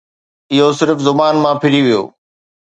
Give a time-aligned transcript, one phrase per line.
[0.53, 2.03] اهو صرف زبان مان ڦري ويو